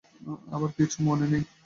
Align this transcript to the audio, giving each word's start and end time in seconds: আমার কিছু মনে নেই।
আমার 0.51 0.71
কিছু 0.77 0.97
মনে 1.03 1.25
নেই। 1.31 1.43